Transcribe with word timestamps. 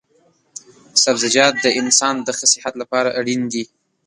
سبزيجات 1.03 1.53
د 1.63 1.67
انسان 1.79 2.15
د 2.23 2.29
ښه 2.37 2.45
صحت 2.53 2.73
لپاره 2.81 3.09
اړين 3.19 3.41
دي 3.53 3.63